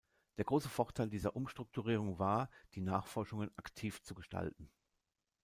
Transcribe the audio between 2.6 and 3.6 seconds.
die Nachforschungen